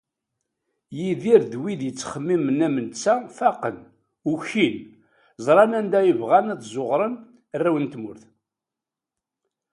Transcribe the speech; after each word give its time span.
Yidir 0.97 1.41
d 1.51 1.53
wid 1.61 1.81
yettxemmimen 1.85 2.59
am 2.67 2.75
netta 2.85 3.15
faqen, 3.37 3.77
ukin, 4.31 4.75
ẓran 5.45 5.71
anda 5.79 5.99
i 6.09 6.13
bɣan 6.19 6.51
ad 6.53 6.61
ẓuɣren 6.73 7.13
arraw 7.55 7.77
n 7.79 7.85
tmurt. 7.93 8.23